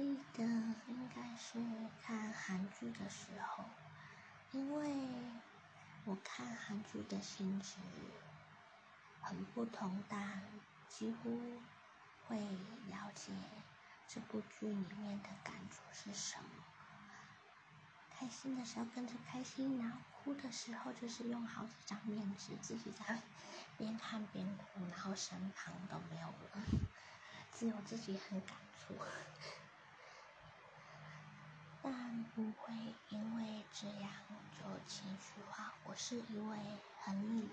[0.00, 1.58] 记得应该是
[2.00, 3.64] 看韩剧的时候，
[4.52, 4.94] 因为
[6.04, 7.74] 我看韩剧的性质
[9.20, 10.40] 很不同，但
[10.88, 11.60] 几乎
[12.28, 12.38] 会
[12.86, 13.32] 了解
[14.06, 16.48] 这部剧里面的感触是什么。
[18.08, 23.20] 开心的时候跟着开心，然后哭的时候就是用好几张面纸自己在
[23.76, 26.86] 边看边哭，然后身旁都没有人，
[27.52, 28.94] 只有自己很感触。
[31.80, 32.72] 但不会
[33.10, 33.42] 因为
[33.72, 34.08] 这样
[34.56, 35.74] 就情绪化。
[35.88, 36.56] 我是一位
[37.02, 37.47] 很理智